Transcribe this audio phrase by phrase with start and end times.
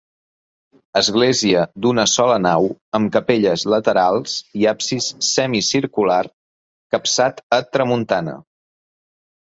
[1.01, 2.65] Església d'una sola nau
[2.99, 6.21] amb capelles laterals i absis semicircular
[6.97, 8.39] capçat a tramuntana.